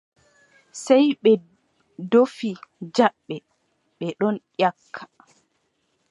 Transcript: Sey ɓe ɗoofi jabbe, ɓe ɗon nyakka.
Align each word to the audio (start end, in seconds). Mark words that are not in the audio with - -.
Sey 0.83 1.05
ɓe 1.21 1.31
ɗoofi 2.11 2.49
jabbe, 2.95 3.35
ɓe 3.97 4.07
ɗon 4.19 4.35
nyakka. 4.57 5.01